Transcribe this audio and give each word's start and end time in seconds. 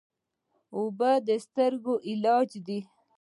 اوبه 0.75 1.11
د 1.27 1.29
ستړیا 1.45 1.93
علاج 2.09 2.49
دي. 2.67 2.79